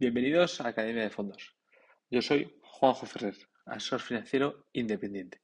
[0.00, 1.54] Bienvenidos a Academia de Fondos.
[2.08, 3.36] Yo soy Juanjo Ferrer,
[3.66, 5.42] asesor financiero independiente.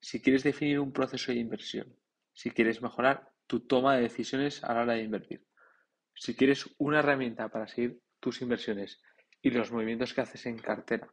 [0.00, 1.96] Si quieres definir un proceso de inversión,
[2.32, 5.44] si quieres mejorar tu toma de decisiones a la hora de invertir,
[6.14, 9.02] si quieres una herramienta para seguir tus inversiones
[9.42, 11.12] y los movimientos que haces en cartera,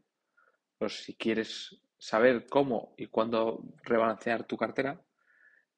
[0.78, 5.02] o si quieres saber cómo y cuándo rebalancear tu cartera,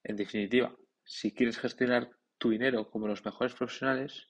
[0.04, 4.27] en definitiva, si quieres gestionar tu dinero como los mejores profesionales,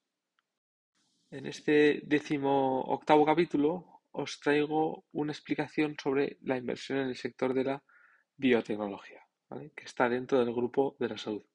[1.32, 7.54] En este décimo octavo capítulo os traigo una explicación sobre la inversión en el sector
[7.54, 7.84] de la
[8.36, 9.22] biotecnología,
[9.76, 11.46] que está dentro del grupo de la salud.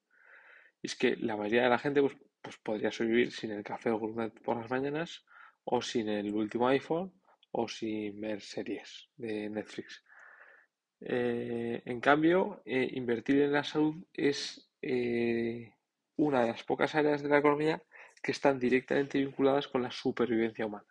[0.80, 3.98] Es que la mayoría de la gente pues, pues podría sobrevivir sin el café o
[3.98, 5.24] gourmet por las mañanas,
[5.64, 7.12] o sin el último iPhone,
[7.52, 10.02] o sin ver series de Netflix.
[11.05, 15.72] Eh, en cambio, eh, invertir en la salud es eh,
[16.17, 17.83] una de las pocas áreas de la economía
[18.22, 20.86] que están directamente vinculadas con la supervivencia humana.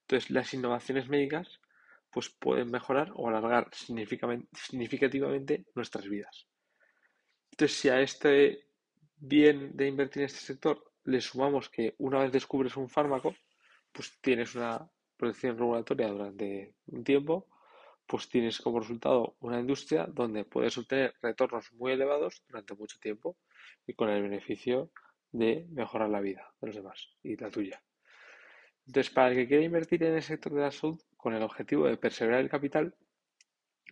[0.00, 1.60] Entonces, las innovaciones médicas
[2.10, 6.46] pues, pueden mejorar o alargar significativamente nuestras vidas.
[7.50, 8.64] Entonces, si a este
[9.16, 13.34] bien de invertir en este sector le sumamos que una vez descubres un fármaco,
[13.92, 17.46] pues tienes una protección regulatoria durante un tiempo
[18.08, 23.36] pues tienes como resultado una industria donde puedes obtener retornos muy elevados durante mucho tiempo
[23.86, 24.90] y con el beneficio
[25.30, 27.82] de mejorar la vida de los demás y la tuya.
[28.86, 31.86] Entonces, para el que quiera invertir en el sector de la salud con el objetivo
[31.86, 32.94] de perseverar el capital,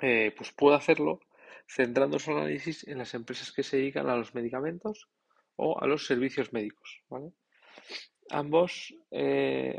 [0.00, 1.20] eh, pues puede hacerlo
[1.69, 5.11] centrando su análisis en las empresas que se dedican a los medicamentos
[5.56, 7.03] o a los servicios médicos.
[8.30, 9.78] Ambos, eh,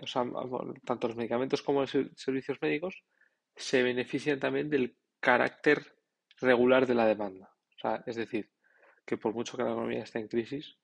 [0.85, 3.03] tanto los medicamentos como los servicios médicos,
[3.57, 5.95] se benefician también del carácter
[6.39, 7.51] regular de la demanda.
[8.05, 8.49] es decir,
[9.05, 10.77] que por mucho que la economía esté en crisis,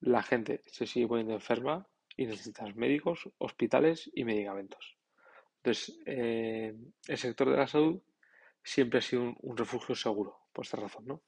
[0.00, 4.96] la gente se sigue poniendo enferma y necesita médicos, hospitales y medicamentos.
[5.56, 6.74] Entonces, eh,
[7.06, 8.02] el sector de la salud
[8.62, 11.22] siempre ha sido un, refugio seguro, por esta razón, ¿no?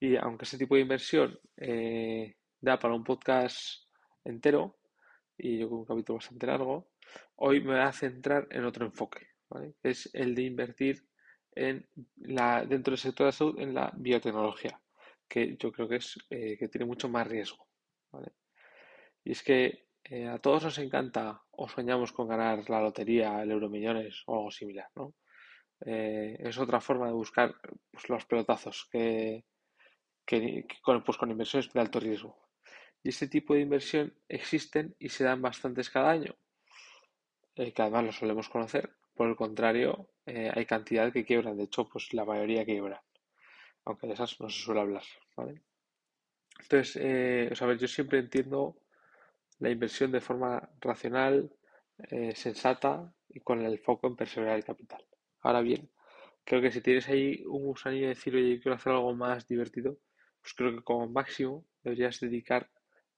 [0.00, 3.84] Y aunque ese tipo de inversión eh, da para un podcast
[4.24, 4.78] entero,
[5.36, 6.90] y yo con un capítulo bastante largo,
[7.36, 9.28] hoy me voy a centrar en otro enfoque,
[9.82, 11.08] es el de invertir
[11.52, 14.80] en la, dentro del sector de la salud en la biotecnología,
[15.28, 17.66] que yo creo que es eh, que tiene mucho más riesgo.
[19.24, 23.50] Y es que eh, a todos nos encanta o soñamos con ganar la lotería, el
[23.50, 25.14] euromillones o algo similar, ¿no?
[25.84, 27.54] Eh, es otra forma de buscar
[27.90, 29.44] pues, los pelotazos que,
[30.82, 32.48] con, pues, con inversiones de alto riesgo.
[33.02, 36.34] Y este tipo de inversión existen y se dan bastantes cada año,
[37.54, 41.56] que además lo solemos conocer, por el contrario, eh, hay cantidad que quiebran.
[41.56, 43.00] De hecho, pues la mayoría quiebran.
[43.84, 45.02] Aunque de esas no se suele hablar.
[46.60, 48.76] Entonces, eh, yo siempre entiendo
[49.58, 51.50] la inversión de forma racional,
[52.10, 55.04] eh, sensata y con el foco en perseverar el capital.
[55.40, 55.90] Ahora bien,
[56.44, 59.98] creo que si tienes ahí un gusanillo de decir, oye, quiero hacer algo más divertido,
[60.40, 62.70] pues creo que como máximo deberías dedicar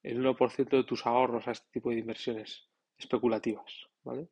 [0.03, 4.29] el 1% de tus ahorros a este tipo de inversiones especulativas, ¿vale?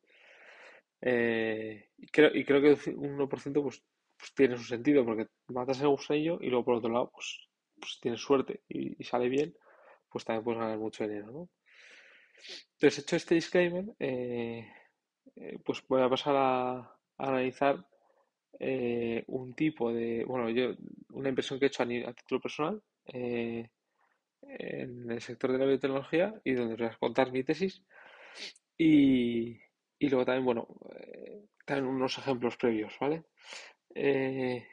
[1.01, 3.83] Eh, y, creo, que un 1% pues,
[4.17, 7.47] pues, tiene su sentido porque matas el gusanillo y luego por otro lado pues,
[7.79, 9.55] pues tienes suerte y, sale bien,
[10.09, 11.49] pues también puedes ganar mucho dinero, ¿no?
[12.73, 14.65] Entonces, hecho este disclaimer, eh,
[15.35, 17.85] eh, pues voy a pasar a, analizar
[19.27, 20.73] un tipo de, bueno, yo,
[21.11, 22.81] una inversión que he hecho a, a título personal
[24.41, 27.83] en el sector de la biotecnología y donde voy a contar mi tesis
[28.77, 29.59] y,
[29.99, 33.25] y luego también, bueno, eh, también unos ejemplos previos, ¿vale?
[33.93, 34.65] Eh,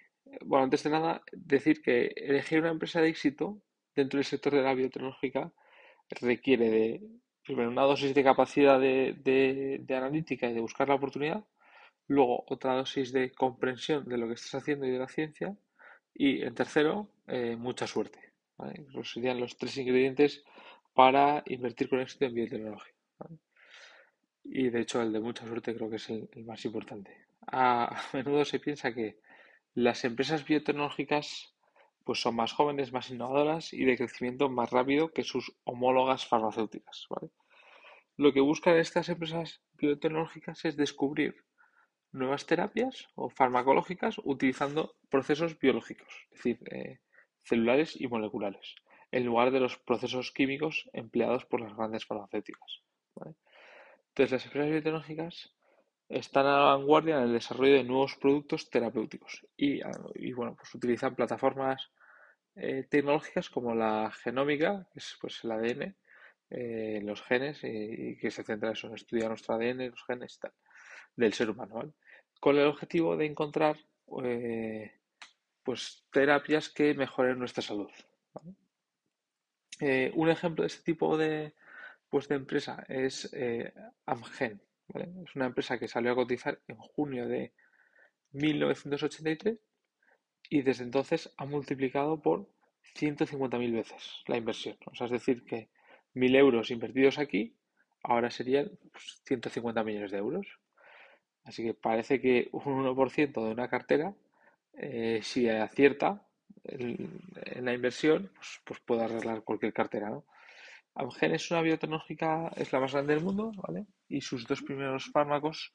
[0.42, 3.60] bueno, antes de nada, decir que elegir una empresa de éxito
[3.94, 5.52] dentro del sector de la biotecnológica
[6.20, 7.02] requiere de,
[7.42, 11.44] primero, una dosis de capacidad de, analítica y de buscar la oportunidad,
[12.06, 15.56] luego otra dosis de comprensión de lo que estás haciendo y de la ciencia,
[16.14, 18.32] y en tercero, eh, mucha suerte.
[18.56, 18.86] ¿vale?
[19.04, 20.44] Serían los tres ingredientes
[20.94, 22.96] para invertir con éxito en biotecnología
[24.48, 27.26] y de hecho el de mucha suerte creo que es el, más importante.
[27.46, 29.18] A, menudo se piensa que
[29.74, 31.54] las empresas biotecnológicas
[32.04, 37.08] pues son más jóvenes, más innovadoras y de crecimiento más rápido que sus homólogas farmacéuticas.
[38.16, 41.44] Lo que buscan estas empresas biotecnológicas es descubrir
[42.12, 47.00] nuevas terapias o farmacológicas utilizando procesos biológicos, es decir, eh,
[47.42, 48.76] celulares y moleculares,
[49.10, 52.85] en lugar de los procesos químicos empleados por las grandes farmacéuticas.
[54.16, 55.52] Entonces, las empresas biotecnológicas
[56.08, 59.82] están a la vanguardia en el desarrollo de nuevos productos terapéuticos y,
[60.32, 61.90] bueno, pues utilizan plataformas
[62.54, 65.96] eh, tecnológicas como la genómica, que es pues el ADN,
[66.48, 70.40] eh, los genes y, que se centra eso en estudiar nuestro ADN, los genes y
[70.40, 70.52] tal,
[71.14, 71.92] del ser humano,
[72.40, 73.76] Con el objetivo de encontrar
[74.24, 74.94] eh,
[75.62, 77.90] pues terapias que mejoren nuestra salud.
[80.14, 81.52] Un ejemplo de este tipo de,
[82.10, 83.30] pues, de empresa es
[84.06, 84.60] Amgen.
[84.94, 87.52] Es una empresa que salió a cotizar en junio de
[88.32, 89.58] 1983
[90.48, 92.48] y desde entonces ha multiplicado por
[92.94, 94.76] 150.000 veces la inversión.
[94.86, 95.68] O sea, es decir, que
[96.14, 97.56] 1.000 euros invertidos aquí
[98.02, 98.70] ahora serían
[99.24, 100.46] 150 pues, millones de euros.
[101.44, 104.14] Así que parece que un 1% de una cartera,
[104.74, 106.26] eh, si acierta
[106.64, 110.10] en, la inversión, pues, pues, puede arreglar cualquier cartera.
[110.10, 110.24] ¿no?
[110.96, 113.86] Amgen es una biotecnológica, es la más grande del mundo, ¿vale?
[114.08, 115.74] Y sus dos primeros fármacos,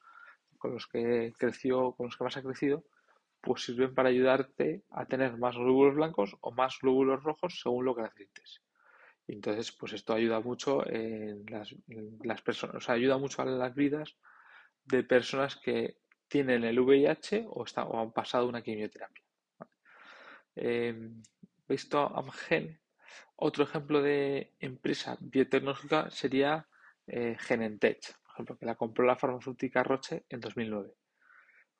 [0.57, 2.83] con los que creció, con los que más ha crecido,
[3.39, 7.95] pues sirven para ayudarte a tener más glóbulos blancos o más glóbulos rojos según lo
[7.95, 8.61] que necesites.
[9.27, 14.17] Entonces, pues esto ayuda mucho en las, personas, ayuda mucho a las vidas
[14.85, 15.97] de personas que
[16.27, 19.23] tienen el VIH o, han pasado una quimioterapia.
[20.55, 21.21] Em,
[21.67, 22.80] visto Amgen,
[23.35, 26.67] otro ejemplo de empresa biotecnológica sería
[27.07, 30.93] eh, Genentech, por ejemplo, que la compró la farmacéutica Roche en 2009.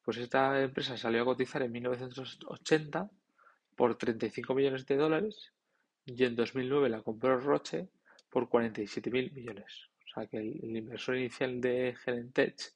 [0.04, 3.10] Pues esta empresa salió a cotizar en 1980
[3.76, 5.54] por 35 millones de dólares
[6.06, 7.90] y en 2009 la compró Roche
[8.30, 9.90] por 47.000 millones.
[10.06, 12.74] O sea que el, inversor inicial de Genentech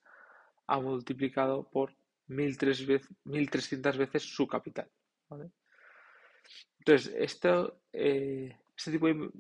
[0.68, 1.96] ha multiplicado por
[2.30, 4.90] 1.300 veces su capital.
[6.86, 9.32] Entonces, esto, eh, este tipo de,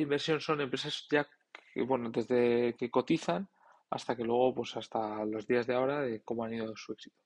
[0.00, 1.28] inversión son empresas ya
[1.74, 3.48] que, bueno, desde que cotizan
[3.90, 7.16] hasta que luego, pues hasta los días de ahora, de cómo han ido su éxito.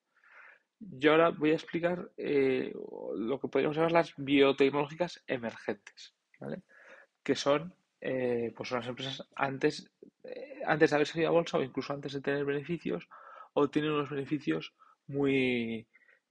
[0.79, 2.73] Yo ahora voy a explicar eh,
[3.17, 6.63] lo que podríamos llamar las biotecnológicas emergentes, ¿vale?
[7.23, 9.91] que son eh, pues las empresas antes,
[10.25, 13.07] eh, antes de haber salido a bolsa o incluso antes de tener beneficios
[13.53, 14.75] o tienen unos beneficios
[15.09, 15.87] muy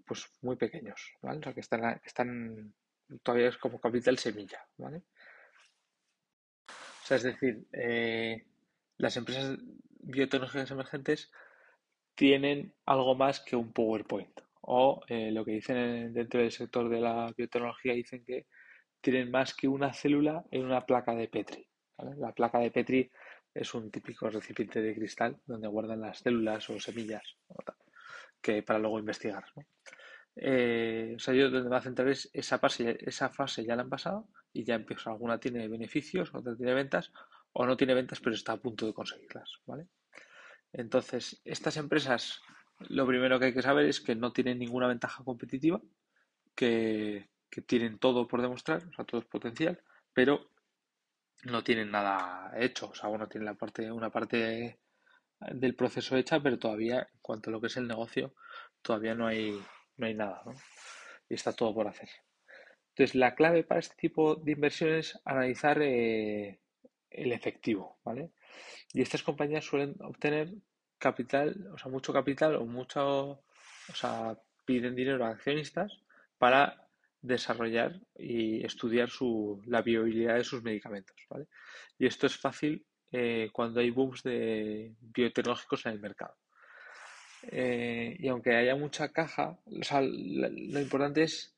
[0.07, 1.39] pues muy pequeños, ¿vale?
[1.39, 2.73] O sea, que están, están
[3.23, 5.03] todavía es como capital semilla, ¿vale?
[6.67, 7.65] O sea, es decir,
[8.97, 9.57] las empresas
[9.99, 11.31] biotecnológicas emergentes
[12.15, 14.41] tienen algo más que un PowerPoint.
[14.61, 18.47] O eh, lo que dicen dentro del sector de la biotecnología, dicen que
[19.01, 21.67] tienen más que una célula en una placa de Petri.
[22.17, 23.11] La placa de Petri
[23.53, 27.37] es un típico recipiente de cristal donde guardan las células o semillas
[28.41, 29.45] que para luego investigar.
[30.35, 33.75] Eh, o sea, yo donde me voy a centrar es esa fase, esa fase ya
[33.75, 35.09] la han pasado y ya empiezo.
[35.09, 37.11] Alguna tiene beneficios, otra tiene ventas,
[37.53, 39.59] o no tiene ventas, pero está a punto de conseguirlas.
[39.65, 39.87] ¿vale?
[40.73, 42.41] Entonces, estas empresas,
[42.89, 45.81] lo primero que hay que saber es que no tienen ninguna ventaja competitiva,
[46.53, 47.29] que,
[47.67, 49.79] tienen todo por demostrar, o sea, todo es potencial,
[50.13, 50.49] pero
[51.43, 54.77] no tienen nada hecho, o sea, bueno, tienen la parte, una parte
[55.39, 58.35] del proceso hecha, pero todavía, en cuanto a lo que es el negocio,
[58.81, 59.57] todavía no hay,
[59.97, 60.43] no hay nada.
[61.29, 62.09] Y está todo por hacer.
[62.89, 66.59] Entonces, la clave para este tipo de inversiones es analizar eh,
[67.09, 68.31] el efectivo, ¿vale?
[68.93, 70.53] Y estas compañías suelen obtener
[70.97, 73.43] capital, o sea, mucho capital o mucho,
[73.89, 75.91] o sea, piden dinero a accionistas
[76.37, 76.87] para
[77.21, 81.47] desarrollar y estudiar su, la viabilidad de sus medicamentos, ¿vale?
[81.97, 86.35] Y esto es fácil eh, cuando hay booms de biotecnológicos en el mercado.
[87.51, 91.55] Eh, y aunque haya mucha caja, lo, importante es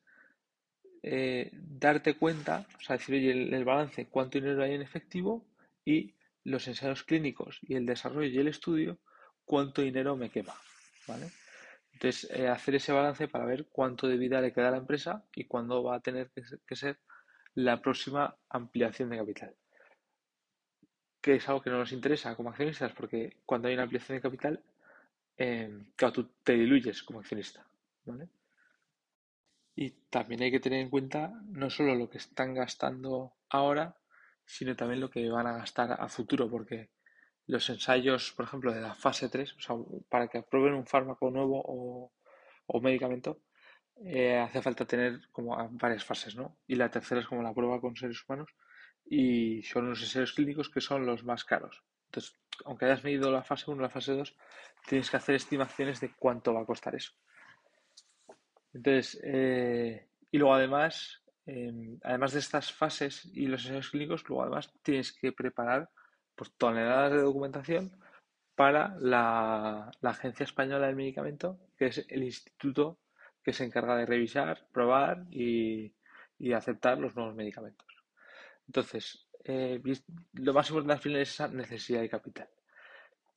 [1.03, 5.45] eh, darte cuenta, o sea, decir, oye, el, el balance, cuánto dinero hay en efectivo
[5.85, 6.13] y
[6.43, 8.97] los ensayos clínicos y el desarrollo y el estudio,
[9.45, 10.53] cuánto dinero me quema.
[11.93, 15.23] Entonces, eh, hacer ese balance para ver cuánto de vida le queda a la empresa
[15.33, 16.99] y cuándo va a tener que ser,
[17.55, 19.55] la próxima ampliación de capital.
[21.21, 24.21] Que es algo que no nos interesa como accionistas, porque cuando hay una ampliación de
[24.21, 24.63] capital,
[25.37, 27.65] eh, claro, tú te diluyes como accionista.
[28.05, 28.29] ¿vale?
[29.75, 33.95] Y también hay que tener en cuenta no solo lo que están gastando ahora,
[34.45, 36.89] sino también lo que van a gastar a futuro, porque
[37.45, 39.75] los ensayos, por ejemplo, de la fase 3, o sea,
[40.09, 42.11] para que aprueben un fármaco nuevo o,
[42.67, 43.41] o medicamento,
[44.03, 46.57] eh, hace falta tener como varias fases, ¿no?
[46.67, 48.49] Y la tercera es como la prueba con seres humanos
[49.05, 51.83] y son los ensayos clínicos que son los más caros.
[52.07, 52.35] Entonces,
[52.65, 54.35] aunque hayas medido la fase 1 la fase 2,
[54.87, 57.13] tienes que hacer estimaciones de cuánto va a costar eso.
[58.73, 64.43] Entonces, eh, y luego además, Em, además de estas fases y los ensayos clínicos, luego
[64.43, 65.89] además tienes que preparar
[66.35, 67.97] pues, toneladas de documentación
[68.53, 72.99] para la, Agencia Española del Medicamento, que es el instituto
[73.41, 75.93] que se encarga de revisar, probar y,
[76.53, 77.87] aceptar los nuevos medicamentos.
[78.67, 79.81] Entonces, eh,
[80.33, 82.49] lo más importante al final es esa necesidad de capital.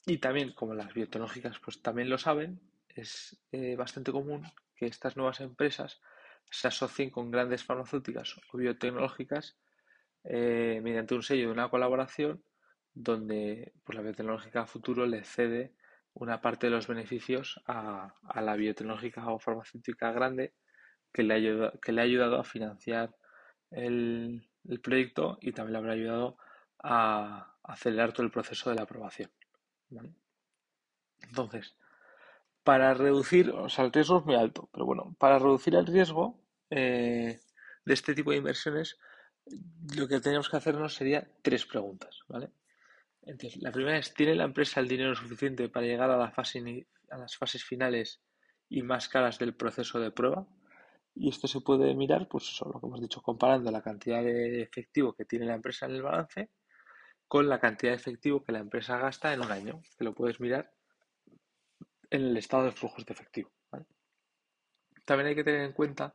[0.06, 5.16] Y también, como las biotecnológicas pues también lo saben, es eh, bastante común que estas
[5.16, 6.00] nuevas empresas
[6.50, 9.56] se asocien con grandes farmacéuticas o biotecnológicas
[10.24, 12.42] eh, mediante un sello de una colaboración
[12.92, 15.74] donde pues, la biotecnológica a futuro le cede
[16.12, 20.54] una parte de los beneficios a, la biotecnológica o farmacéutica grande
[21.12, 23.14] que le, que le ha ayudado a financiar
[23.70, 24.49] el,
[24.82, 26.36] proyecto y también le habrá ayudado
[26.82, 29.30] a, acelerar todo el proceso de la aprobación.
[31.22, 31.76] Entonces,
[32.64, 36.40] para reducir, o sea, el riesgo es muy alto, pero bueno, para reducir el riesgo
[36.70, 37.40] eh,
[37.84, 38.98] de este tipo de inversiones,
[39.96, 42.50] lo que tenemos que hacernos sería tres preguntas, ¿vale?
[43.22, 46.86] Entonces, la primera es, ¿tiene la empresa el dinero suficiente para llegar a, la fase,
[47.10, 48.20] a las fases finales
[48.68, 50.46] y más caras del proceso de prueba?
[51.14, 54.62] Y esto se puede mirar, pues eso, lo que hemos dicho, comparando la cantidad de
[54.62, 56.50] efectivo que tiene la empresa en el balance
[57.26, 60.40] con la cantidad de efectivo que la empresa gasta en un año, que lo puedes
[60.40, 60.72] mirar
[62.10, 63.50] en el estado de flujos de efectivo.
[65.04, 66.14] También hay que tener en cuenta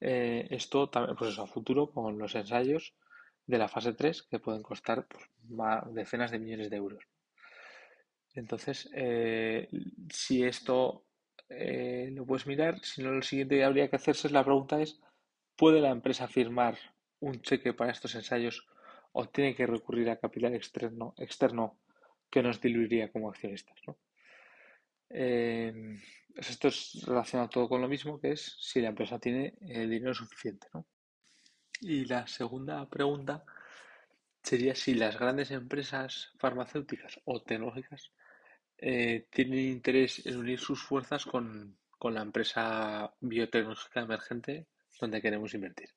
[0.00, 2.94] eh, esto pues eso, a futuro con los ensayos
[3.46, 5.24] de la fase 3 que pueden costar pues,
[5.94, 7.04] decenas de millones de euros.
[8.34, 9.68] Entonces, eh,
[10.10, 11.04] si esto
[11.56, 14.80] eh, lo puedes mirar, si no, lo siguiente que habría que hacerse es la pregunta
[14.80, 15.00] es,
[15.56, 16.78] ¿puede la empresa firmar
[17.20, 18.66] un cheque para estos ensayos
[19.12, 21.78] o tiene que recurrir a capital externo,
[22.30, 23.78] que nos diluiría como accionistas?
[25.10, 26.00] Eh,
[26.36, 30.14] esto es relacionado todo con lo mismo, que es si la empresa tiene el dinero
[30.14, 30.68] suficiente.
[31.80, 33.44] Y la segunda pregunta
[34.42, 38.12] sería si las grandes empresas farmacéuticas o tecnológicas
[38.84, 44.66] eh, tienen interés en unir sus fuerzas con, la empresa biotecnológica emergente
[45.00, 45.90] donde queremos invertir.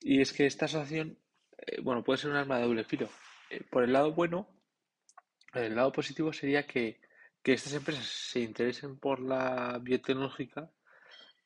[0.00, 1.18] Y es que esta asociación,
[1.56, 3.08] eh, bueno, puede ser un arma de doble filo.
[3.48, 4.48] Eh, por el lado bueno,
[5.54, 7.00] el lado positivo sería que,
[7.42, 10.70] que estas empresas se interesen por la biotecnológica,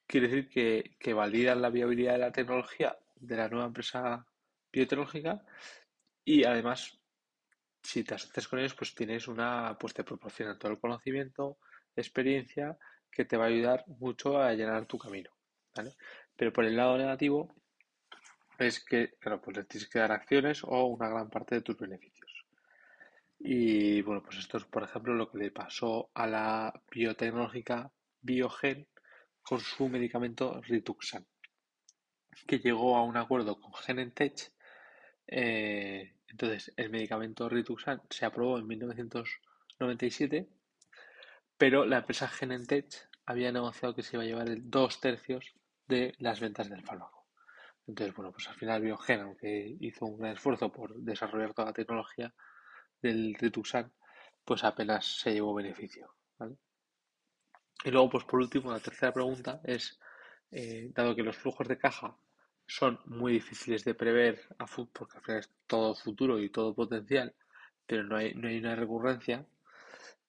[0.09, 4.27] quiere decir que, que validan la viabilidad de la tecnología de la nueva empresa
[4.73, 5.45] biotecnológica
[6.25, 6.99] y además
[7.87, 11.59] si te asocias con ellos pues tienes una pues te proporcionan todo el conocimiento
[11.95, 12.77] experiencia
[13.11, 15.31] que te va a ayudar mucho a llenar tu camino
[16.37, 17.55] pero por el lado negativo
[18.59, 21.77] es que claro pues les tienes que dar acciones o una gran parte de tus
[21.77, 22.45] beneficios
[23.39, 27.91] y bueno pues esto es por ejemplo lo que le pasó a la biotecnológica
[28.21, 28.89] Biogen
[29.43, 31.27] con su medicamento Rituxan
[32.47, 34.53] que llegó a un acuerdo con Genentech.
[35.27, 40.47] Eh, entonces, el medicamento Rituxan se aprobó en 1997,
[41.57, 45.55] pero la empresa Genentech había negociado que se iba a llevar dos tercios
[45.89, 47.27] de las ventas del fármaco.
[47.87, 51.73] Entonces, bueno, pues al final Biogen, aunque hizo un gran esfuerzo por desarrollar toda la
[51.73, 52.35] tecnología
[53.01, 53.91] del Rituxan,
[54.45, 56.17] pues apenas se llevó beneficio.
[57.83, 59.99] Y luego, pues por último, la tercera pregunta es,
[60.51, 62.15] eh, dado que los flujos de caja
[62.67, 67.35] son muy difíciles de prever a porque al final es todo futuro y todo potencial,
[67.87, 69.47] pero no hay, no hay una recurrencia.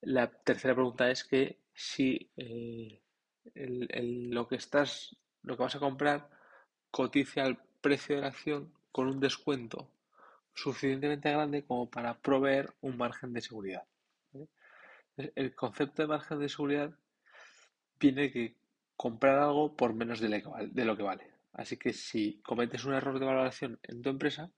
[0.01, 3.01] La tercera pregunta es que si eh,
[3.55, 6.29] lo que estás, lo que vas a comprar
[6.91, 9.89] cotiza al precio de la acción con un descuento
[10.53, 13.83] suficientemente grande como para proveer un margen de seguridad.
[15.35, 16.91] El concepto de margen de seguridad
[17.99, 18.55] viene que
[18.95, 21.36] comprar algo por menos de lo que vale.
[21.57, 24.51] Así que si cometes un error de valoración en tu empresa,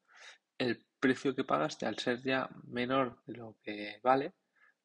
[0.57, 4.33] el precio que pagaste, al ser ya menor de lo que vale,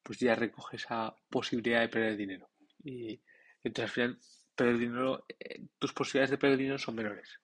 [0.01, 2.49] pues ya recoge esa posibilidad de perder dinero.
[2.81, 3.21] Y
[3.63, 4.19] entonces al final,
[4.55, 7.41] perder dinero, eh, tus posibilidades de perder dinero son menores.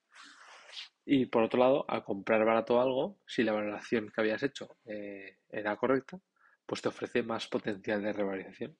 [1.03, 5.39] Y por otro lado, al comprar barato algo, si la valoración que habías hecho eh,
[5.49, 6.21] era correcta,
[6.65, 8.77] pues te ofrece más potencial de revalorización.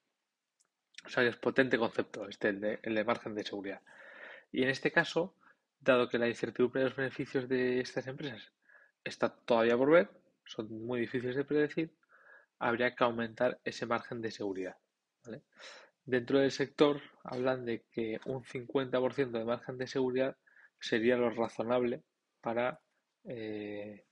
[1.04, 3.82] O sea es potente concepto este, el de margen de seguridad.
[4.52, 5.36] Y en este caso,
[5.82, 8.52] dado que la incertidumbre de los beneficios de estas empresas
[9.04, 10.10] está todavía por ver,
[10.46, 11.94] son muy difíciles de predecir,
[12.60, 14.78] habría que aumentar ese margen de seguridad.
[16.06, 20.38] Dentro del sector hablan de que un 50% de margen de seguridad
[20.80, 22.04] sería lo razonable
[22.42, 22.80] para,
[23.24, 24.06] eh,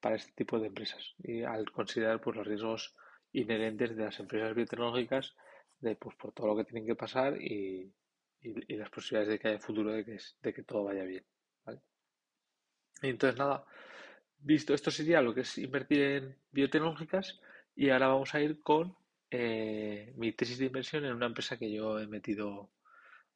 [0.00, 2.94] para este tipo de empresas y al considerar pues, los riesgos
[3.32, 5.34] inherentes de las empresas biotecnológicas
[5.80, 7.92] de, pues, por todo lo que tienen que pasar y,
[8.40, 11.24] y, las posibilidades de que haya futuro de que, de que todo vaya bien.
[13.02, 13.64] Entonces, nada,
[14.38, 17.40] visto esto sería lo que es invertir en biotecnológicas
[17.74, 18.96] y ahora vamos a ir con
[19.30, 22.70] eh, mi tesis de inversión en una empresa que yo he metido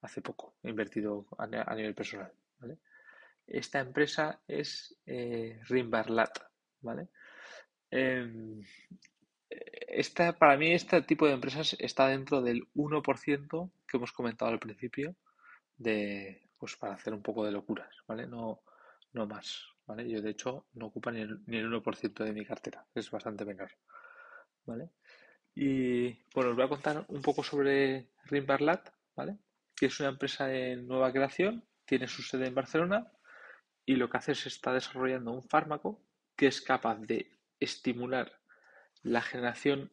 [0.00, 2.32] hace poco, he invertido a, nivel personal.
[3.46, 6.38] Esta empresa es eh, Rimbarlat.
[6.80, 7.08] ¿vale?
[7.90, 8.62] Em,
[9.50, 14.60] esta, para mí este tipo de empresas está dentro del 1% que hemos comentado al
[14.60, 15.16] principio
[15.76, 18.26] de pues para hacer un poco de locuras, ¿vale?
[18.26, 18.62] No,
[19.12, 20.08] no más, ¿vale?
[20.08, 23.44] Yo de hecho no ocupa ni el, ni el 1% de mi cartera, es bastante
[23.44, 23.70] menor,
[24.66, 24.90] ¿vale?
[25.54, 29.38] Y bueno, os voy a contar un poco sobre Rimbarlat, ¿vale?
[29.74, 33.10] Que es una empresa de nueva creación, tiene su sede en Barcelona
[33.86, 36.02] y lo que hace es está desarrollando un fármaco
[36.36, 38.39] que es capaz de estimular
[39.02, 39.90] la generación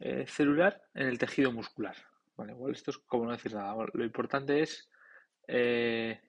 [0.00, 1.96] eh, celular en el tejido muscular.
[2.36, 3.74] Vale, igual esto es como no decir nada.
[3.92, 4.88] lo importante es
[5.48, 6.20] eh,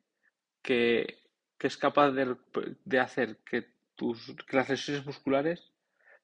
[0.62, 1.20] que,
[1.60, 5.72] es capaz de, hacer que, tus, las lesiones musculares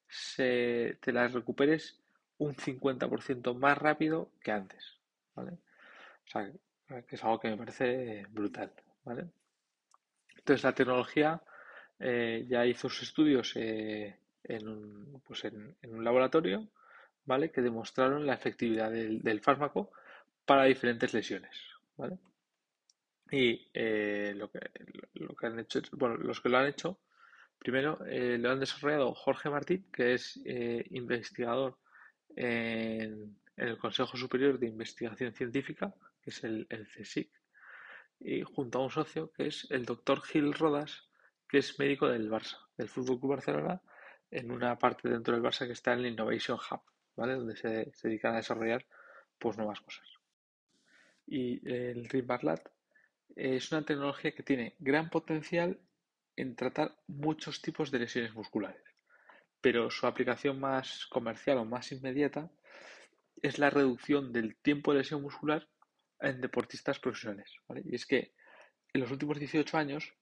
[0.08, 2.02] se, te las recuperes
[2.38, 4.98] un 50% más rápido que antes.
[5.36, 5.52] ¿vale?
[5.52, 6.52] O sea,
[7.04, 8.74] que es algo que me parece brutal.
[9.04, 9.30] ¿vale?
[10.36, 11.42] Entonces la tecnología
[12.00, 13.56] eh, ya hizo sus estudios
[14.48, 16.68] en, un, pues en, un laboratorio,
[17.26, 17.52] ¿vale?
[17.52, 19.92] Que demostraron la efectividad del, fármaco
[20.46, 21.58] para diferentes lesiones,
[21.98, 22.18] ¿vale?
[23.32, 24.60] Y eh, lo, que,
[25.16, 27.00] lo que han hecho, bueno, los que lo han hecho,
[27.58, 30.40] primero lo han desarrollado Jorge Martín, que es
[30.92, 31.78] investigador
[32.36, 37.30] en, el Consejo Superior de Investigación Científica, que es el, el CSIC,
[38.20, 41.08] y junto a un socio que es el doctor Gil Rodas,
[41.48, 43.82] que es médico del Barça, del Fútbol Club Barcelona,
[44.32, 46.82] en una parte dentro del Barça que está en el Innovation Hub,
[47.16, 47.36] ¿vale?
[47.36, 48.86] Donde se, dedican a desarrollar
[49.40, 50.08] pues nuevas cosas.
[51.28, 52.68] Y el Rimbarlat
[53.36, 55.80] es una tecnología que tiene gran potencial
[56.36, 58.84] en tratar muchos tipos de lesiones musculares,
[59.62, 62.52] pero su aplicación más comercial o más inmediata
[63.42, 65.68] es la reducción del tiempo de lesión muscular
[66.20, 67.52] en deportistas profesionales.
[67.84, 68.34] Y es que
[68.94, 70.14] en los últimos 18 años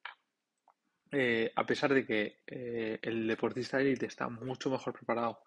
[1.16, 5.44] eh, a pesar de que eh, el deportista de élite está mucho mejor preparado,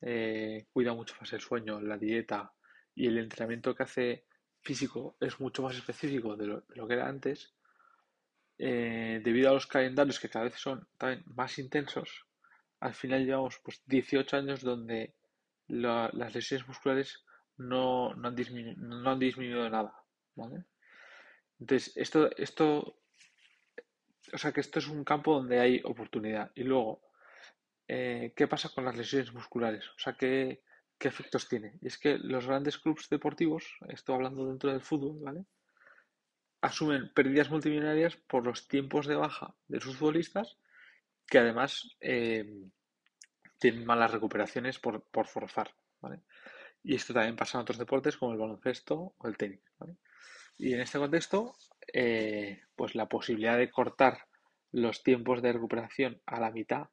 [0.00, 2.52] eh, cuida mucho más el sueño, la dieta
[2.96, 4.24] y el entrenamiento que hace
[4.60, 7.54] físico es mucho más específico de lo, que era antes,
[8.58, 10.88] debido a los calendarios que cada vez son
[11.26, 12.26] más intensos,
[12.80, 15.14] al final llevamos pues 18 años donde
[15.68, 17.24] las lesiones musculares
[17.56, 19.94] no, han disminuido, no disminuido nada.
[21.60, 22.98] Entonces, esto, esto
[24.32, 26.50] o sea que esto es un campo donde hay oportunidad.
[26.54, 27.02] Y luego,
[27.88, 29.86] eh, ¿qué pasa con las lesiones musculares?
[29.88, 30.62] O sea, ¿qué,
[31.00, 31.74] efectos tiene?
[31.82, 35.44] Y es que los grandes clubes deportivos, estoy hablando dentro del fútbol, ¿vale?
[36.62, 40.56] Asumen pérdidas multimillonarias por los tiempos de baja de sus futbolistas,
[41.26, 42.70] que además eh,
[43.58, 46.22] tienen malas recuperaciones por, por forzar, ¿vale?
[46.82, 49.98] Y esto también pasa en otros deportes como el baloncesto o el tenis, ¿vale?
[50.56, 51.54] Y en este contexto,
[51.92, 54.26] eh, pues la posibilidad de cortar
[54.72, 56.88] los tiempos de recuperación a la mitad.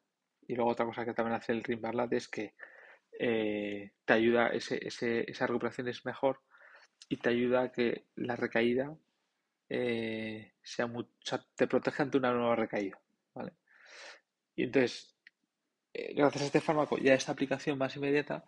[0.47, 2.54] Y luego otra cosa que también hace el Rimbarlat es que
[3.19, 6.41] eh, te ayuda, ese, esa recuperación es mejor
[7.10, 8.95] y te ayuda a que la recaída
[9.69, 11.10] eh, sea mucho,
[11.56, 12.99] te protege ante una nueva recaída.
[13.34, 13.54] ¿vale?
[14.56, 15.15] Y entonces,
[15.93, 18.43] gracias a este fármaco y a esta aplicación más inmediata,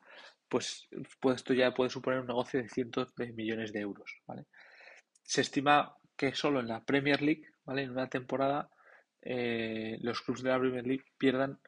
[0.49, 0.87] pues,
[1.19, 4.21] pues esto ya puede suponer un negocio de cientos de millones de euros.
[4.27, 4.45] ¿vale?
[5.23, 7.83] Se estima que solo en la Premier League, ¿vale?
[7.83, 8.69] En una temporada,
[9.21, 11.59] eh, los clubes de la Premier League pierdan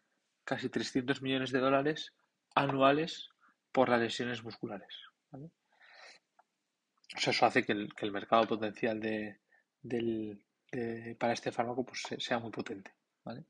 [0.44, 2.14] casi 300 millones de dólares
[2.54, 3.30] anuales
[3.72, 4.96] por las lesiones musculares.
[5.32, 9.40] O sea, eso hace que el, mercado potencial de,
[11.18, 12.94] para este fármaco pues, sea muy potente.
[13.24, 13.46] ¿vale?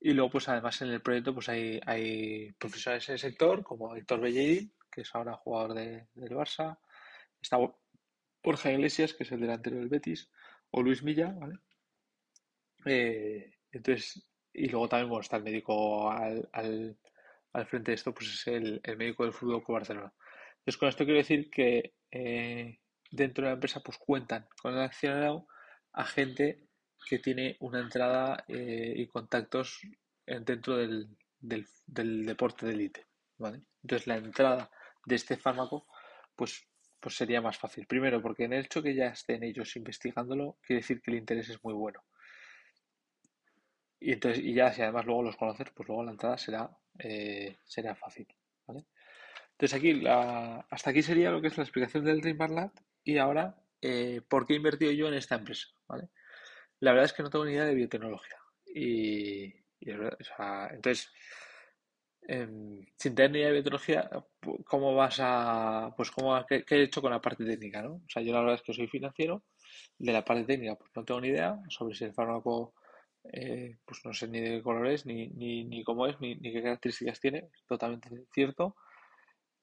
[0.00, 3.94] Y luego, pues además en el proyecto pues hay, hay profesores en el sector, como
[3.96, 6.78] Héctor Bellerín, que es ahora jugador del Barça,
[8.44, 10.30] Borja Iglesias, que es el delantero del Betis,
[10.70, 11.58] o Luis Milla, ¿vale?
[12.84, 16.98] Eh, entonces, y luego también bueno, está el médico al,
[17.66, 20.12] frente de esto, pues es el, médico del Fútbol Club Barcelona.
[20.58, 22.78] Entonces, con esto quiero decir que eh,
[23.10, 25.46] dentro de la empresa pues cuentan con el accionariado
[25.92, 26.68] a gente
[27.08, 29.80] que tiene una entrada eh, y contactos
[30.26, 33.06] dentro del, del, del deporte de élite.
[33.38, 33.62] ¿vale?
[33.82, 34.70] Entonces, la entrada
[35.06, 35.86] de este fármaco
[36.36, 36.66] pues
[37.04, 37.86] pues sería más fácil.
[37.86, 41.50] Primero, porque en el hecho que ya estén ellos investigándolo, quiere decir que el interés
[41.50, 42.02] es muy bueno.
[44.00, 47.58] Y entonces, y ya si además luego los conoces, pues luego la entrada será, eh,
[47.62, 48.26] será fácil.
[48.66, 52.70] Entonces aquí, hasta aquí sería lo que es la explicación del Dream
[53.04, 55.68] y ahora, eh, ¿por qué he invertido yo en esta empresa?
[56.80, 58.38] La verdad es que no tengo ni idea de biotecnología.
[58.64, 61.12] Y, entonces,
[62.28, 64.10] em, sin tener ni idea de biotecnología,
[64.64, 67.94] ¿cómo vas a, pues cómo, qué, qué, he hecho con la parte técnica, ¿no?
[67.94, 69.42] O sea, yo la verdad es que soy financiero,
[69.98, 72.74] de la parte técnica pues no tengo ni idea sobre si el fármaco,
[73.32, 76.34] eh, pues no sé ni de qué color es, ni, ni, ni cómo es, ni,
[76.36, 78.76] ni, qué características tiene, es totalmente cierto.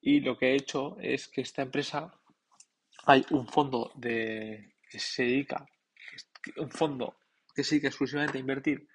[0.02, 2.12] Y lo que he hecho es que esta empresa,
[3.06, 5.66] hay un fondo de, que se dedica,
[6.58, 7.18] un fondo
[7.54, 8.88] que se dedica exclusivamente a invertir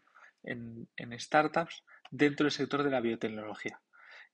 [0.43, 3.81] en, en startups dentro del sector de la biotecnología.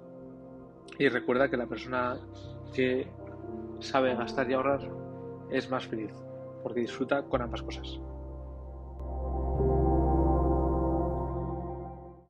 [0.98, 2.18] y recuerda que la persona
[2.74, 3.08] que
[3.80, 4.80] sabe gastar y ahorrar
[5.50, 6.12] es más feliz,
[6.62, 8.00] porque disfruta con ambas cosas.